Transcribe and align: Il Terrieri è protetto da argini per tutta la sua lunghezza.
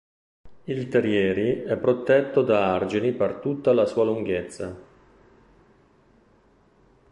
Il 0.63 0.87
Terrieri 0.87 1.61
è 1.61 1.77
protetto 1.77 2.41
da 2.41 2.73
argini 2.73 3.13
per 3.13 3.35
tutta 3.35 3.71
la 3.71 3.85
sua 3.85 4.03
lunghezza. 4.03 4.75